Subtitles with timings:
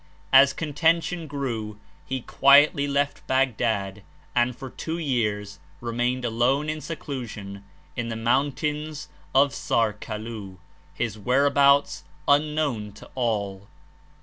[0.33, 4.01] As contention grew, he quietly left Baghdad
[4.33, 7.63] and for two years re mained alone in seclusion
[7.95, 10.57] in the mountains of Sarkalu,
[10.95, 13.67] his whereabouts unknown to all.